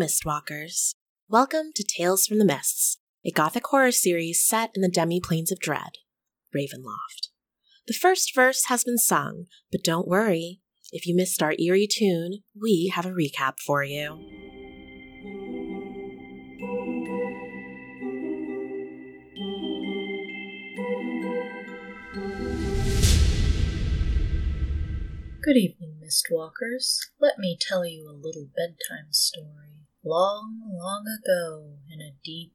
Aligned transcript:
Mistwalkers. 0.00 0.94
Welcome 1.28 1.72
to 1.74 1.84
Tales 1.84 2.26
from 2.26 2.38
the 2.38 2.44
Mists, 2.46 2.96
a 3.22 3.30
gothic 3.30 3.66
horror 3.66 3.92
series 3.92 4.42
set 4.42 4.70
in 4.74 4.80
the 4.80 4.88
demi-planes 4.88 5.52
of 5.52 5.60
dread, 5.60 5.98
Ravenloft. 6.56 7.28
The 7.86 7.92
first 7.92 8.34
verse 8.34 8.64
has 8.68 8.82
been 8.82 8.96
sung, 8.96 9.44
but 9.70 9.82
don't 9.84 10.08
worry. 10.08 10.62
If 10.90 11.06
you 11.06 11.14
missed 11.14 11.42
our 11.42 11.52
eerie 11.58 11.86
tune, 11.86 12.38
we 12.58 12.90
have 12.94 13.04
a 13.04 13.10
recap 13.10 13.60
for 13.60 13.84
you. 13.84 14.18
Good 25.42 25.58
evening, 25.58 26.00
Mistwalkers. 26.02 27.00
Let 27.20 27.38
me 27.38 27.58
tell 27.60 27.84
you 27.84 28.08
a 28.08 28.16
little 28.16 28.48
bedtime 28.56 29.12
story. 29.12 29.69
Long, 30.02 30.62
long 30.72 31.04
ago, 31.06 31.76
in 31.90 32.00
a 32.00 32.16
deep, 32.24 32.54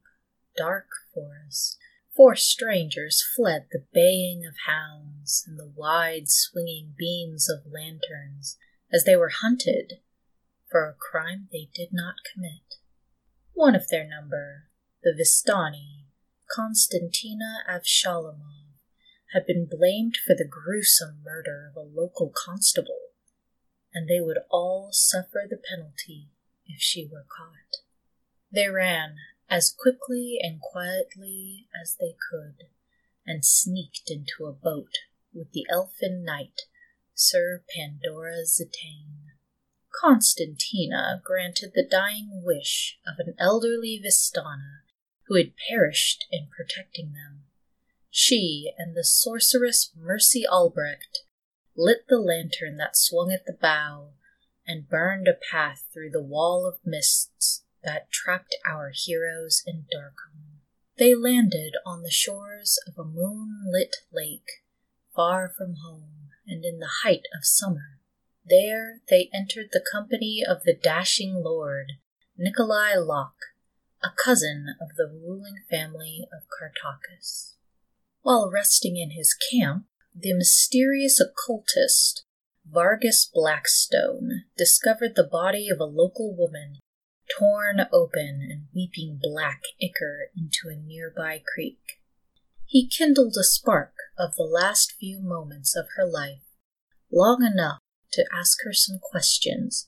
dark 0.57 0.87
forest, 1.13 1.77
four 2.15 2.35
strangers 2.35 3.23
fled 3.35 3.67
the 3.71 3.85
baying 3.93 4.43
of 4.47 4.55
hounds 4.65 5.43
and 5.45 5.59
the 5.59 5.71
wide 5.75 6.27
swinging 6.27 6.95
beams 6.97 7.47
of 7.47 7.71
lanterns 7.71 8.57
as 8.91 9.03
they 9.03 9.15
were 9.15 9.29
hunted 9.29 9.99
for 10.71 10.89
a 10.89 10.95
crime 10.95 11.47
they 11.51 11.69
did 11.71 11.89
not 11.91 12.15
commit. 12.33 12.79
One 13.53 13.75
of 13.75 13.89
their 13.89 14.07
number, 14.07 14.69
the 15.03 15.13
Vistani, 15.13 16.05
Konstantina 16.49 17.59
Avshalomov, 17.69 18.73
had 19.33 19.45
been 19.45 19.67
blamed 19.69 20.17
for 20.17 20.33
the 20.35 20.49
gruesome 20.49 21.21
murder 21.23 21.69
of 21.69 21.77
a 21.77 21.87
local 21.87 22.33
constable, 22.35 23.11
and 23.93 24.09
they 24.09 24.19
would 24.19 24.39
all 24.49 24.89
suffer 24.91 25.45
the 25.47 25.57
penalty 25.57 26.29
if 26.67 26.81
she 26.81 27.05
were 27.05 27.25
caught. 27.29 27.81
They 28.51 28.67
ran 28.67 29.17
as 29.49 29.71
quickly 29.71 30.37
and 30.41 30.59
quietly 30.59 31.67
as 31.79 31.95
they 31.95 32.15
could 32.29 32.67
and 33.25 33.45
sneaked 33.45 34.09
into 34.09 34.45
a 34.45 34.53
boat 34.53 34.93
with 35.33 35.51
the 35.51 35.65
elfin 35.69 36.23
knight, 36.23 36.61
Sir 37.13 37.63
Pandora 37.75 38.43
Zitane. 38.45 39.31
Constantina 40.01 41.21
granted 41.23 41.71
the 41.73 41.87
dying 41.89 42.41
wish 42.43 42.99
of 43.07 43.19
an 43.19 43.35
elderly 43.39 44.01
Vistana 44.03 44.81
who 45.27 45.35
had 45.35 45.53
perished 45.69 46.25
in 46.31 46.47
protecting 46.47 47.13
them 47.13 47.45
she 48.17 48.71
and 48.77 48.95
the 48.95 49.03
sorceress 49.03 49.91
Mercy 49.93 50.45
Albrecht 50.47 51.23
lit 51.75 52.07
the 52.07 52.17
lantern 52.17 52.77
that 52.77 52.95
swung 52.95 53.29
at 53.29 53.45
the 53.45 53.51
bow 53.51 54.13
and 54.67 54.89
burned 54.89 55.27
a 55.27 55.37
path 55.51 55.85
through 55.93 56.11
the 56.11 56.23
wall 56.23 56.65
of 56.67 56.79
mists 56.85 57.63
that 57.83 58.11
trapped 58.11 58.55
our 58.69 58.91
heroes 58.93 59.63
in 59.65 59.85
Darkholme. 59.93 60.59
They 60.97 61.13
landed 61.13 61.73
on 61.85 62.03
the 62.03 62.11
shores 62.11 62.79
of 62.87 62.97
a 62.97 63.07
moonlit 63.07 63.97
lake, 64.11 64.63
far 65.15 65.49
from 65.49 65.75
home 65.85 66.29
and 66.47 66.63
in 66.63 66.79
the 66.79 67.03
height 67.03 67.23
of 67.37 67.45
summer. 67.45 67.99
There 68.45 69.01
they 69.09 69.29
entered 69.33 69.69
the 69.71 69.85
company 69.91 70.43
of 70.47 70.63
the 70.63 70.75
dashing 70.75 71.41
lord, 71.43 71.93
Nikolai 72.37 72.95
Locke, 72.95 73.53
a 74.03 74.09
cousin 74.23 74.75
of 74.79 74.95
the 74.97 75.07
ruling 75.07 75.55
family 75.69 76.27
of 76.31 76.47
Kartakass. 76.49 77.53
While 78.21 78.51
resting 78.51 78.97
in 78.97 79.11
his 79.11 79.33
camp, 79.33 79.85
the 80.13 80.33
mysterious 80.33 81.19
occultist 81.19 82.24
Vargas 82.67 83.29
Blackstone 83.31 84.45
discovered 84.57 85.15
the 85.15 85.23
body 85.23 85.69
of 85.69 85.79
a 85.79 85.85
local 85.85 86.35
woman 86.35 86.79
torn 87.37 87.79
open 87.93 88.47
and 88.49 88.67
weeping 88.73 89.19
black 89.21 89.61
ichor 89.81 90.29
into 90.35 90.69
a 90.69 90.75
nearby 90.75 91.41
creek. 91.53 92.01
He 92.65 92.87
kindled 92.87 93.35
a 93.39 93.43
spark 93.43 93.93
of 94.17 94.35
the 94.35 94.43
last 94.43 94.93
few 94.99 95.21
moments 95.21 95.75
of 95.75 95.85
her 95.95 96.05
life, 96.05 96.41
long 97.11 97.43
enough 97.43 97.79
to 98.13 98.25
ask 98.33 98.57
her 98.63 98.73
some 98.73 98.99
questions, 98.99 99.87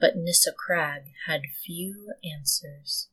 but 0.00 0.16
Nissa 0.16 0.52
Crag 0.52 1.02
had 1.26 1.42
few 1.64 2.12
answers. 2.24 3.08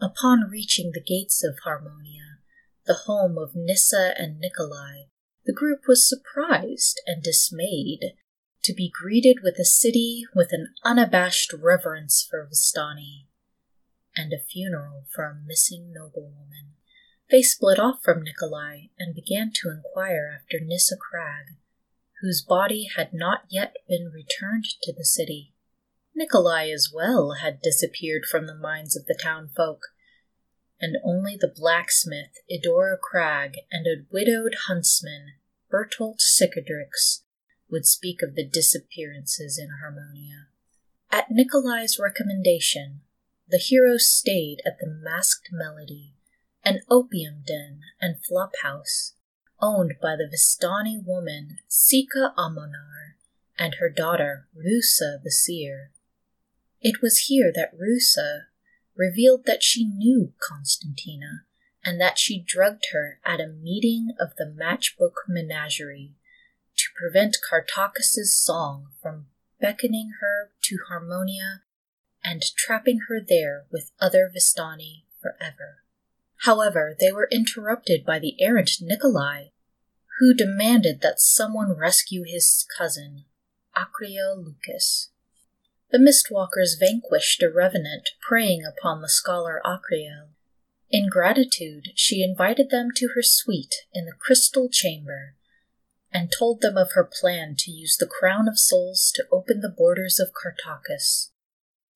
Upon 0.00 0.48
reaching 0.50 0.92
the 0.92 1.02
gates 1.02 1.44
of 1.44 1.58
Harmonia, 1.64 2.38
the 2.86 3.04
home 3.06 3.36
of 3.36 3.54
Nissa 3.54 4.14
and 4.18 4.38
Nikolai, 4.38 5.04
the 5.44 5.52
group 5.52 5.80
was 5.88 6.08
surprised 6.08 7.00
and 7.06 7.22
dismayed 7.22 8.14
to 8.62 8.74
be 8.74 8.90
greeted 8.90 9.38
with 9.42 9.58
a 9.58 9.64
city 9.64 10.24
with 10.34 10.52
an 10.52 10.74
unabashed 10.84 11.52
reverence 11.52 12.26
for 12.28 12.46
Vistani 12.46 13.26
and 14.16 14.32
a 14.32 14.38
funeral 14.38 15.06
for 15.14 15.24
a 15.24 15.34
missing 15.46 15.92
noblewoman. 15.92 16.74
They 17.30 17.42
split 17.42 17.78
off 17.78 18.02
from 18.02 18.22
Nikolai 18.22 18.86
and 18.98 19.14
began 19.14 19.52
to 19.54 19.70
inquire 19.70 20.40
after 20.40 20.58
Nissa 20.60 20.96
Crag, 20.96 21.56
whose 22.20 22.42
body 22.42 22.88
had 22.96 23.14
not 23.14 23.44
yet 23.48 23.76
been 23.88 24.10
returned 24.12 24.66
to 24.82 24.92
the 24.92 25.04
city. 25.04 25.54
Nikolai 26.14 26.68
as 26.70 26.90
well 26.92 27.36
had 27.40 27.62
disappeared 27.62 28.24
from 28.26 28.46
the 28.46 28.54
minds 28.54 28.96
of 28.96 29.06
the 29.06 29.18
townfolk, 29.20 29.80
and 30.80 30.96
only 31.04 31.36
the 31.36 31.52
blacksmith 31.54 32.38
Idora 32.50 32.98
Crag 32.98 33.58
and 33.70 33.86
a 33.86 34.04
widowed 34.10 34.54
huntsman, 34.66 35.34
Bertolt 35.70 36.20
Cicadrix, 36.20 37.22
would 37.70 37.86
speak 37.86 38.22
of 38.22 38.34
the 38.34 38.46
disappearances 38.46 39.58
in 39.58 39.68
Harmonia. 39.80 40.48
At 41.10 41.30
Nikolai's 41.30 41.98
recommendation, 41.98 43.00
the 43.48 43.58
heroes 43.58 44.08
stayed 44.08 44.62
at 44.64 44.78
the 44.78 44.88
Masked 44.88 45.48
Melody, 45.52 46.14
an 46.64 46.80
opium 46.88 47.42
den 47.46 47.80
and 48.00 48.16
flophouse 48.24 49.14
owned 49.60 49.94
by 50.00 50.16
the 50.16 50.28
Vistani 50.30 51.04
woman 51.04 51.58
Sika 51.68 52.32
Amonar 52.36 53.16
and 53.58 53.74
her 53.74 53.90
daughter 53.90 54.48
Rusa 54.56 55.22
the 55.22 55.30
Seer. 55.30 55.90
It 56.80 57.02
was 57.02 57.26
here 57.28 57.52
that 57.54 57.76
Rusa 57.76 58.46
revealed 58.96 59.46
that 59.46 59.62
she 59.62 59.84
knew 59.84 60.32
Constantina 60.40 61.44
and 61.84 62.00
that 62.00 62.18
she 62.18 62.44
drugged 62.46 62.86
her 62.92 63.18
at 63.24 63.40
a 63.40 63.46
meeting 63.46 64.14
of 64.18 64.36
the 64.36 64.44
Matchbook 64.44 65.14
Menagerie 65.28 66.14
to 66.76 66.84
prevent 66.96 67.38
Kartakass's 67.48 68.36
song 68.36 68.88
from 69.00 69.26
beckoning 69.60 70.12
her 70.20 70.50
to 70.62 70.78
Harmonia 70.88 71.62
and 72.24 72.42
trapping 72.56 73.00
her 73.08 73.20
there 73.20 73.64
with 73.70 73.92
other 74.00 74.30
Vistani 74.34 75.04
forever. 75.20 75.82
However, 76.44 76.96
they 76.98 77.12
were 77.12 77.28
interrupted 77.30 78.04
by 78.04 78.18
the 78.18 78.40
errant 78.40 78.70
Nikolai, 78.80 79.48
who 80.18 80.34
demanded 80.34 81.00
that 81.00 81.20
someone 81.20 81.76
rescue 81.76 82.24
his 82.26 82.66
cousin, 82.76 83.24
Acria 83.76 84.34
Lucas. 84.36 85.10
The 85.90 85.98
Mistwalkers 85.98 86.78
vanquished 86.78 87.42
a 87.42 87.50
revenant 87.50 88.10
preying 88.20 88.64
upon 88.64 89.02
the 89.02 89.08
scholar 89.08 89.60
Acriel. 89.64 90.28
In 90.88 91.08
gratitude, 91.08 91.88
she 91.96 92.22
invited 92.22 92.70
them 92.70 92.90
to 92.94 93.10
her 93.14 93.22
suite 93.22 93.86
in 93.92 94.06
the 94.06 94.12
Crystal 94.12 94.68
Chamber 94.68 95.34
and 96.12 96.30
told 96.30 96.60
them 96.60 96.76
of 96.76 96.92
her 96.92 97.04
plan 97.04 97.56
to 97.58 97.72
use 97.72 97.96
the 97.96 98.06
Crown 98.06 98.46
of 98.48 98.58
Souls 98.58 99.10
to 99.16 99.26
open 99.32 99.60
the 99.60 99.74
borders 99.76 100.20
of 100.20 100.32
Kartakass. 100.32 101.30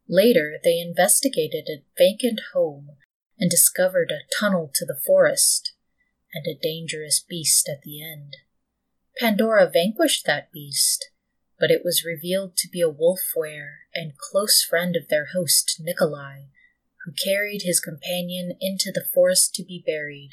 Later, 0.08 0.58
they 0.62 0.80
investigated 0.80 1.68
a 1.68 1.84
vacant 1.96 2.40
home 2.52 2.96
and 3.38 3.48
discovered 3.48 4.10
a 4.10 4.26
tunnel 4.40 4.70
to 4.74 4.84
the 4.84 4.98
forest 5.06 5.72
and 6.32 6.46
a 6.46 6.58
dangerous 6.60 7.20
beast 7.20 7.68
at 7.68 7.82
the 7.82 8.02
end. 8.02 8.38
Pandora 9.18 9.70
vanquished 9.72 10.26
that 10.26 10.50
beast 10.50 11.10
but 11.58 11.70
it 11.70 11.82
was 11.84 12.04
revealed 12.04 12.56
to 12.56 12.68
be 12.68 12.80
a 12.80 12.88
wolf 12.88 13.20
were 13.34 13.80
and 13.94 14.18
close 14.18 14.62
friend 14.62 14.96
of 14.96 15.08
their 15.08 15.26
host, 15.32 15.76
Nikolai, 15.80 16.44
who 17.04 17.12
carried 17.12 17.62
his 17.62 17.80
companion 17.80 18.56
into 18.60 18.90
the 18.92 19.04
forest 19.14 19.54
to 19.54 19.64
be 19.64 19.82
buried. 19.84 20.30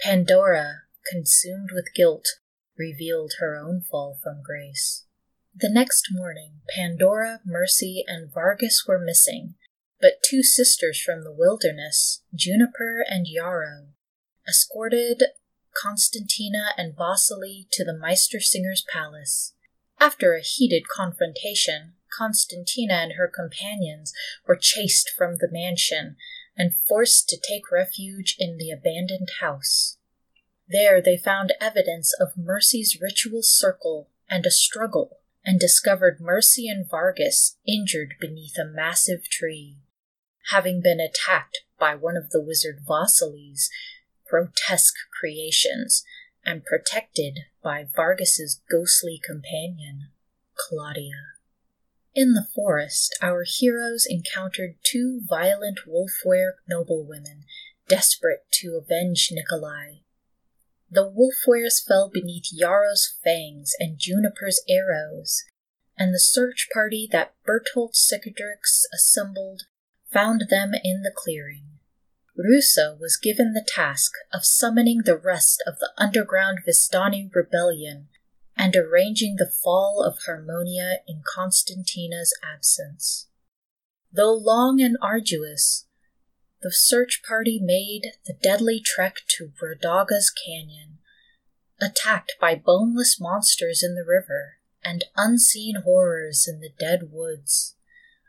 Pandora, 0.00 0.82
consumed 1.10 1.70
with 1.72 1.94
guilt, 1.94 2.26
revealed 2.78 3.34
her 3.38 3.56
own 3.56 3.80
fall 3.80 4.18
from 4.22 4.42
grace. 4.42 5.04
The 5.54 5.70
next 5.70 6.08
morning, 6.10 6.60
Pandora, 6.74 7.40
Mercy, 7.44 8.04
and 8.06 8.32
Vargas 8.32 8.84
were 8.86 8.98
missing, 8.98 9.54
but 10.00 10.22
two 10.22 10.42
sisters 10.42 11.00
from 11.00 11.24
the 11.24 11.32
wilderness, 11.32 12.22
Juniper 12.34 13.04
and 13.08 13.26
Yarrow, 13.26 13.88
escorted 14.46 15.22
Constantina 15.74 16.70
and 16.76 16.94
Vasily 16.96 17.68
to 17.72 17.84
the 17.84 17.94
Meistersinger's 17.94 18.84
palace. 18.92 19.54
After 19.98 20.34
a 20.34 20.42
heated 20.42 20.88
confrontation, 20.88 21.94
Constantina 22.16 22.94
and 22.94 23.12
her 23.12 23.28
companions 23.28 24.12
were 24.46 24.56
chased 24.56 25.10
from 25.10 25.36
the 25.36 25.48
mansion 25.50 26.16
and 26.56 26.74
forced 26.74 27.28
to 27.28 27.40
take 27.40 27.70
refuge 27.70 28.36
in 28.38 28.56
the 28.56 28.70
abandoned 28.70 29.30
house. 29.40 29.98
There 30.68 31.00
they 31.00 31.16
found 31.16 31.52
evidence 31.60 32.12
of 32.18 32.36
Mercy's 32.36 32.98
ritual 33.00 33.42
circle 33.42 34.10
and 34.28 34.44
a 34.44 34.50
struggle 34.50 35.20
and 35.44 35.60
discovered 35.60 36.20
Mercy 36.20 36.68
and 36.68 36.88
Vargas 36.88 37.56
injured 37.66 38.14
beneath 38.20 38.58
a 38.58 38.64
massive 38.64 39.28
tree, 39.28 39.76
having 40.50 40.80
been 40.82 41.00
attacked 41.00 41.60
by 41.78 41.94
one 41.94 42.16
of 42.16 42.30
the 42.30 42.42
wizard 42.42 42.80
Vasily's 42.86 43.70
grotesque 44.28 44.96
creations 45.18 46.04
and 46.46 46.64
protected 46.64 47.40
by 47.62 47.84
Vargas's 47.84 48.62
ghostly 48.70 49.20
companion, 49.22 50.10
Claudia. 50.54 51.34
In 52.14 52.32
the 52.32 52.46
forest, 52.54 53.18
our 53.20 53.44
heroes 53.46 54.06
encountered 54.08 54.76
two 54.82 55.20
violent 55.28 55.80
wolfwere 55.86 56.52
noblewomen 56.66 57.44
desperate 57.88 58.46
to 58.52 58.80
avenge 58.82 59.28
Nikolai. 59.30 59.96
The 60.90 61.04
wolfweres 61.04 61.84
fell 61.86 62.08
beneath 62.08 62.46
Yarrow's 62.52 63.16
fangs 63.22 63.74
and 63.78 63.98
Juniper's 63.98 64.62
arrows, 64.68 65.44
and 65.98 66.14
the 66.14 66.20
search 66.20 66.68
party 66.72 67.08
that 67.10 67.34
Bertolt 67.46 67.94
Cicadrix 67.94 68.82
assembled 68.94 69.62
found 70.12 70.46
them 70.48 70.72
in 70.84 71.02
the 71.02 71.12
clearing. 71.14 71.75
Rusa 72.38 72.98
was 72.98 73.16
given 73.16 73.52
the 73.52 73.66
task 73.66 74.12
of 74.32 74.44
summoning 74.44 75.02
the 75.04 75.16
rest 75.16 75.62
of 75.66 75.78
the 75.78 75.90
underground 75.96 76.60
Vistani 76.66 77.30
rebellion 77.34 78.08
and 78.56 78.76
arranging 78.76 79.36
the 79.36 79.50
fall 79.50 80.02
of 80.02 80.18
Harmonia 80.26 80.98
in 81.06 81.22
Constantina's 81.26 82.34
absence. 82.42 83.28
Though 84.12 84.34
long 84.34 84.80
and 84.80 84.96
arduous, 85.00 85.86
the 86.62 86.72
search 86.72 87.22
party 87.26 87.58
made 87.62 88.12
the 88.26 88.32
deadly 88.32 88.80
trek 88.80 89.16
to 89.28 89.52
Rodaga's 89.60 90.30
canyon, 90.30 90.98
attacked 91.80 92.34
by 92.40 92.54
boneless 92.54 93.20
monsters 93.20 93.82
in 93.82 93.94
the 93.94 94.04
river 94.04 94.58
and 94.84 95.04
unseen 95.16 95.76
horrors 95.84 96.48
in 96.48 96.60
the 96.60 96.72
dead 96.78 97.10
woods. 97.12 97.75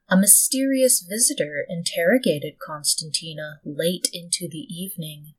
A 0.10 0.16
mysterious 0.16 1.02
visitor 1.02 1.66
interrogated 1.68 2.60
Constantina 2.60 3.60
late 3.66 4.08
into 4.14 4.48
the 4.48 4.66
evening, 4.74 5.34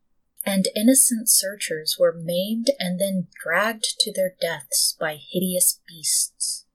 and 0.44 0.68
innocent 0.76 1.30
searchers 1.30 1.96
were 1.98 2.12
maimed 2.12 2.70
and 2.78 3.00
then 3.00 3.28
dragged 3.42 3.98
to 4.00 4.12
their 4.12 4.34
deaths 4.38 4.94
by 5.00 5.16
hideous 5.16 5.80
beasts. 5.88 6.66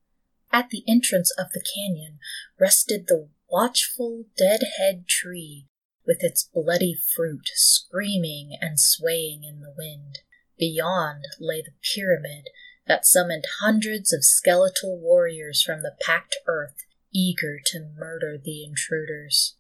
At 0.52 0.70
the 0.70 0.84
entrance 0.88 1.32
of 1.38 1.52
the 1.52 1.64
canyon 1.76 2.18
rested 2.60 3.06
the 3.08 3.30
watchful 3.48 4.26
dead-head 4.36 5.08
tree 5.08 5.68
with 6.06 6.24
its 6.24 6.50
bloody 6.52 6.96
fruit 6.96 7.50
screaming 7.54 8.58
and 8.60 8.80
swaying 8.80 9.44
in 9.44 9.62
the 9.62 9.74
wind. 9.78 10.20
Beyond 10.58 11.26
lay 11.40 11.62
the 11.62 11.74
pyramid 11.94 12.50
that 12.88 13.06
summoned 13.06 13.46
hundreds 13.60 14.12
of 14.12 14.26
skeletal 14.26 15.00
warriors 15.00 15.62
from 15.62 15.84
the 15.84 15.96
packed 16.02 16.38
earth 16.48 16.86
eager 17.14 17.60
to 17.68 17.90
murder 17.98 18.38
the 18.38 18.64
intruders. 18.64 19.56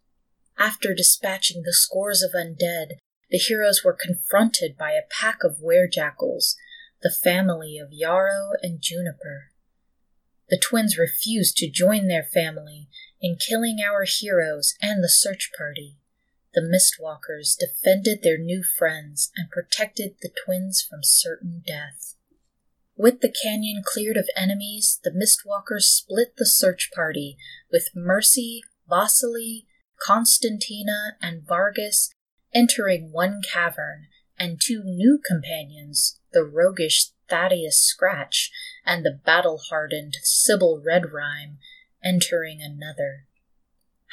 After 0.57 0.93
dispatching 0.93 1.63
the 1.63 1.73
scores 1.73 2.21
of 2.21 2.31
undead, 2.31 2.97
the 3.29 3.37
heroes 3.37 3.83
were 3.83 3.97
confronted 3.99 4.77
by 4.77 4.91
a 4.91 5.07
pack 5.09 5.43
of 5.43 5.57
werejackals, 5.57 6.55
the 7.01 7.11
family 7.11 7.77
of 7.77 7.91
Yarrow 7.91 8.51
and 8.61 8.81
Juniper. 8.81 9.51
The 10.49 10.61
twins 10.61 10.97
refused 10.97 11.57
to 11.57 11.69
join 11.69 12.07
their 12.07 12.23
family 12.23 12.89
in 13.21 13.37
killing 13.37 13.79
our 13.81 14.05
heroes 14.05 14.75
and 14.81 15.03
the 15.03 15.09
search 15.09 15.51
party. 15.57 15.97
The 16.53 16.61
Mistwalkers 16.61 17.57
defended 17.57 18.21
their 18.21 18.37
new 18.37 18.63
friends 18.63 19.31
and 19.35 19.49
protected 19.49 20.15
the 20.21 20.29
twins 20.45 20.85
from 20.87 20.99
certain 21.01 21.63
death. 21.65 22.15
With 22.95 23.21
the 23.21 23.33
canyon 23.43 23.81
cleared 23.85 24.17
of 24.17 24.29
enemies, 24.35 24.99
the 25.03 25.11
Mistwalkers 25.11 25.83
split 25.83 26.37
the 26.37 26.45
search 26.45 26.91
party, 26.93 27.37
with 27.71 27.89
Mercy, 27.95 28.61
Vasily, 28.87 29.65
Constantina, 29.99 31.17
and 31.21 31.45
Vargas 31.45 32.13
entering 32.53 33.11
one 33.11 33.41
cavern, 33.41 34.07
and 34.37 34.59
two 34.61 34.83
new 34.83 35.19
companions, 35.25 36.19
the 36.31 36.43
roguish 36.43 37.11
Thaddeus 37.29 37.81
Scratch 37.81 38.51
and 38.85 39.05
the 39.05 39.19
battle 39.25 39.59
hardened 39.69 40.17
Sybil 40.21 40.81
Redrime, 40.85 41.57
entering 42.03 42.61
another. 42.61 43.25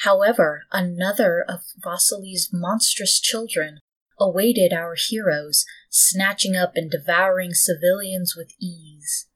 However, 0.05 0.65
another 0.73 1.45
of 1.47 1.61
Vasily's 1.77 2.51
monstrous 2.53 3.21
children 3.21 3.81
awaited 4.19 4.73
our 4.73 4.95
heroes, 4.97 5.65
snatching 5.91 6.57
up 6.57 6.73
and 6.77 6.91
devouring 6.91 7.53
civilians 7.53 8.35
with 8.37 8.55
ease. 8.61 9.27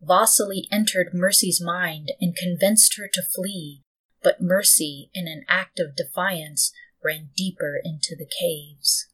Vasily 0.00 0.66
entered 0.72 1.12
Mercy's 1.12 1.60
mind 1.60 2.12
and 2.20 2.34
convinced 2.34 2.96
her 2.96 3.08
to 3.12 3.22
flee, 3.22 3.82
but 4.22 4.40
Mercy, 4.40 5.10
in 5.12 5.26
an 5.28 5.44
act 5.48 5.78
of 5.78 5.96
defiance, 5.96 6.72
ran 7.04 7.30
deeper 7.36 7.78
into 7.82 8.16
the 8.16 8.28
caves. 8.40 9.08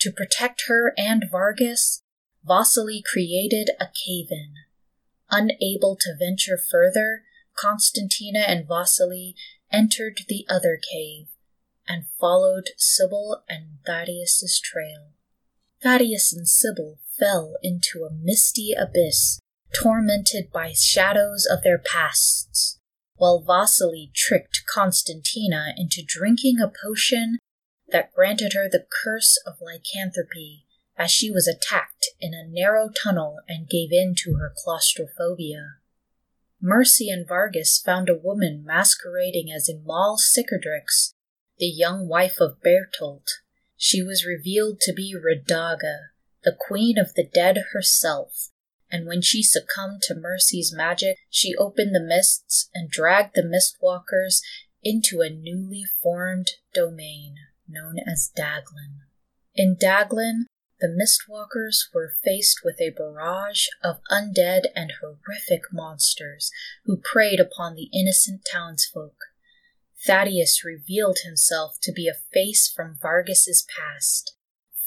To 0.00 0.12
protect 0.12 0.64
her 0.68 0.92
and 0.96 1.24
Vargas, 1.30 2.02
Vasily 2.44 3.02
created 3.04 3.70
a 3.80 3.86
cave 3.86 4.28
in. 4.30 4.54
Unable 5.30 5.96
to 5.96 6.16
venture 6.18 6.58
further, 6.58 7.22
Constantina 7.56 8.40
and 8.40 8.66
Vasily 8.66 9.34
entered 9.72 10.18
the 10.28 10.44
other 10.48 10.78
cave 10.92 11.28
and 11.88 12.04
followed 12.20 12.70
Sybil 12.76 13.44
and 13.48 13.78
Thaddeus's 13.86 14.60
trail. 14.60 15.12
Thaddeus 15.82 16.32
and 16.32 16.48
Sybil 16.48 16.98
fell 17.18 17.56
into 17.62 18.04
a 18.04 18.12
misty 18.12 18.72
abyss, 18.72 19.40
tormented 19.74 20.52
by 20.52 20.72
shadows 20.72 21.44
of 21.50 21.62
their 21.62 21.78
pasts, 21.78 22.78
while 23.16 23.42
Vasily 23.42 24.12
tricked 24.14 24.62
Constantina 24.72 25.74
into 25.76 26.04
drinking 26.06 26.60
a 26.60 26.70
potion 26.84 27.38
that 27.88 28.12
granted 28.12 28.52
her 28.54 28.68
the 28.68 28.86
curse 29.02 29.42
of 29.44 29.60
lycanthropy 29.60 30.66
as 30.96 31.10
she 31.10 31.30
was 31.30 31.48
attacked 31.48 32.10
in 32.20 32.32
a 32.32 32.46
narrow 32.46 32.88
tunnel 32.88 33.38
and 33.48 33.68
gave 33.68 33.90
in 33.90 34.14
to 34.18 34.34
her 34.34 34.52
claustrophobia. 34.56 35.76
Mercy 36.60 37.10
and 37.10 37.26
Vargas 37.26 37.80
found 37.84 38.08
a 38.08 38.16
woman 38.16 38.64
masquerading 38.64 39.50
as 39.50 39.68
Imal 39.68 40.16
Cicadrix, 40.16 41.12
the 41.58 41.66
young 41.66 42.06
wife 42.06 42.38
of 42.40 42.58
Bertolt. 42.62 43.26
She 43.84 44.00
was 44.00 44.24
revealed 44.24 44.78
to 44.82 44.92
be 44.92 45.12
Rodaga, 45.12 46.10
the 46.44 46.56
queen 46.56 46.98
of 46.98 47.14
the 47.14 47.26
dead 47.26 47.58
herself, 47.72 48.50
and 48.88 49.08
when 49.08 49.22
she 49.22 49.42
succumbed 49.42 50.02
to 50.02 50.14
Mercy's 50.14 50.72
magic, 50.72 51.18
she 51.28 51.56
opened 51.56 51.92
the 51.92 52.00
mists 52.00 52.70
and 52.72 52.88
dragged 52.88 53.34
the 53.34 53.42
Mistwalkers 53.42 54.40
into 54.84 55.20
a 55.20 55.30
newly 55.30 55.82
formed 56.00 56.52
domain 56.72 57.34
known 57.66 57.96
as 58.06 58.30
Daglin. 58.36 59.00
In 59.56 59.74
Daglin, 59.74 60.44
the 60.80 60.86
Mistwalkers 60.86 61.92
were 61.92 62.14
faced 62.22 62.60
with 62.64 62.80
a 62.80 62.90
barrage 62.90 63.66
of 63.82 63.98
undead 64.12 64.66
and 64.76 64.92
horrific 65.00 65.72
monsters 65.72 66.52
who 66.84 67.02
preyed 67.02 67.40
upon 67.40 67.74
the 67.74 67.90
innocent 67.92 68.42
townsfolk. 68.48 69.16
Thaddeus 70.04 70.64
revealed 70.64 71.18
himself 71.22 71.78
to 71.82 71.92
be 71.92 72.08
a 72.08 72.20
face 72.32 72.68
from 72.68 72.98
Vargas's 73.00 73.64
past, 73.78 74.34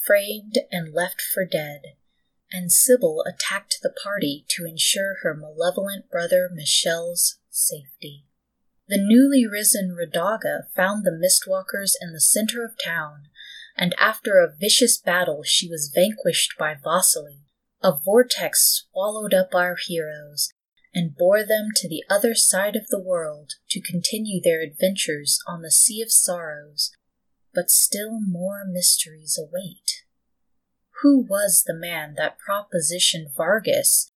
framed 0.05 0.59
and 0.71 0.93
left 0.93 1.21
for 1.21 1.45
dead, 1.45 1.95
and 2.51 2.69
Sybil 2.69 3.23
attacked 3.25 3.79
the 3.81 3.93
party 4.03 4.45
to 4.49 4.65
ensure 4.65 5.19
her 5.21 5.33
malevolent 5.33 6.09
brother 6.09 6.49
Michel's 6.51 7.39
safety. 7.49 8.25
The 8.87 9.01
newly 9.01 9.47
risen 9.47 9.95
Rodaga 9.97 10.67
found 10.75 11.05
the 11.05 11.11
Mistwalkers 11.11 11.93
in 12.01 12.11
the 12.11 12.19
center 12.19 12.65
of 12.65 12.75
town, 12.83 13.29
and 13.77 13.95
after 13.97 14.37
a 14.37 14.53
vicious 14.53 14.97
battle 14.97 15.43
she 15.43 15.69
was 15.69 15.91
vanquished 15.95 16.55
by 16.59 16.75
Vasily. 16.75 17.45
A 17.81 17.93
vortex 17.93 18.85
swallowed 18.91 19.33
up 19.33 19.55
our 19.55 19.75
heroes 19.75 20.51
and 20.95 21.15
bore 21.15 21.43
them 21.43 21.67
to 21.75 21.89
the 21.89 22.03
other 22.09 22.33
side 22.33 22.77
of 22.77 22.87
the 22.87 22.99
world 22.99 23.55
to 23.69 23.81
continue 23.81 24.41
their 24.41 24.61
adventures 24.61 25.39
on 25.45 25.61
the 25.61 25.69
Sea 25.69 26.01
of 26.01 26.09
Sorrows, 26.09 26.95
but 27.53 27.69
still 27.69 28.21
more 28.21 28.63
mysteries 28.65 29.37
await. 29.37 30.03
Who 31.01 31.19
was 31.19 31.65
the 31.67 31.75
man 31.75 32.15
that 32.15 32.37
propositioned 32.39 33.35
Vargas, 33.35 34.09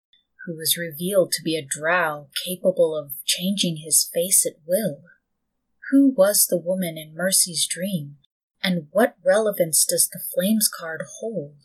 who 0.45 0.55
was 0.55 0.77
revealed 0.77 1.33
to 1.33 1.43
be 1.43 1.57
a 1.57 1.65
drow 1.65 2.29
capable 2.45 2.97
of 2.97 3.11
changing 3.25 3.77
his 3.83 4.09
face 4.13 4.45
at 4.45 4.61
will? 4.65 5.01
Who 5.91 6.13
was 6.15 6.47
the 6.47 6.57
woman 6.57 6.97
in 6.97 7.13
Mercy's 7.13 7.67
dream, 7.67 8.17
and 8.63 8.87
what 8.91 9.17
relevance 9.25 9.85
does 9.85 10.07
the 10.07 10.21
Flames 10.33 10.69
card 10.69 11.01
hold? 11.19 11.57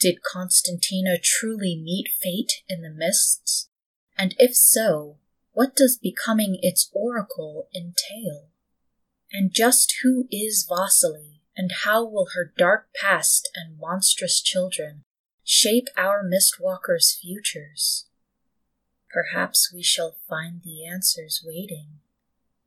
Did 0.00 0.22
Constantina 0.22 1.18
truly 1.22 1.80
meet 1.82 2.08
fate 2.08 2.62
in 2.68 2.82
the 2.82 2.90
mists? 2.90 3.68
And 4.18 4.34
if 4.38 4.56
so, 4.56 5.18
what 5.52 5.76
does 5.76 5.98
becoming 5.98 6.58
its 6.62 6.90
oracle 6.92 7.68
entail? 7.74 8.48
And 9.32 9.52
just 9.52 9.96
who 10.02 10.26
is 10.30 10.66
Vasily? 10.68 11.36
and 11.56 11.72
how 11.84 12.04
will 12.04 12.28
her 12.34 12.52
dark 12.56 12.88
past 13.00 13.48
and 13.54 13.78
monstrous 13.80 14.42
children 14.42 15.04
shape 15.42 15.86
our 15.96 16.22
Mistwalkers' 16.22 17.18
futures? 17.18 18.04
Perhaps 19.10 19.72
we 19.72 19.82
shall 19.82 20.16
find 20.28 20.60
the 20.62 20.84
answers 20.84 21.42
waiting 21.44 22.00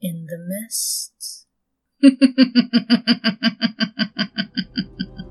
in 0.02 0.26
the 0.26 0.40
mists. 0.40 1.46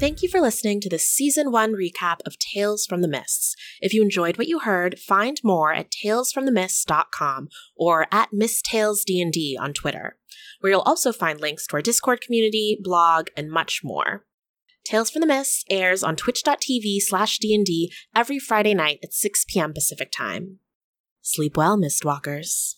Thank 0.00 0.22
you 0.22 0.30
for 0.30 0.40
listening 0.40 0.80
to 0.80 0.88
the 0.88 0.98
season 0.98 1.52
one 1.52 1.74
recap 1.74 2.20
of 2.24 2.38
Tales 2.38 2.86
from 2.86 3.02
the 3.02 3.06
Mists. 3.06 3.54
If 3.82 3.92
you 3.92 4.00
enjoyed 4.00 4.38
what 4.38 4.48
you 4.48 4.60
heard, 4.60 4.98
find 4.98 5.38
more 5.44 5.74
at 5.74 5.90
talesfromthemists.com 5.90 7.48
or 7.76 8.06
at 8.10 8.30
MissTalesDND 8.32 9.56
on 9.60 9.74
Twitter, 9.74 10.16
where 10.60 10.72
you'll 10.72 10.80
also 10.80 11.12
find 11.12 11.38
links 11.38 11.66
to 11.66 11.74
our 11.74 11.82
Discord 11.82 12.22
community, 12.22 12.78
blog, 12.82 13.26
and 13.36 13.50
much 13.50 13.82
more. 13.84 14.24
Tales 14.86 15.10
from 15.10 15.20
the 15.20 15.26
Mists 15.26 15.66
airs 15.68 16.02
on 16.02 16.16
twitch.tv 16.16 17.02
slash 17.02 17.38
DND 17.38 17.88
every 18.16 18.38
Friday 18.38 18.72
night 18.72 19.00
at 19.04 19.12
6 19.12 19.44
p.m. 19.50 19.74
Pacific 19.74 20.10
Time. 20.10 20.60
Sleep 21.20 21.58
well, 21.58 21.76
Mistwalkers. 21.76 22.76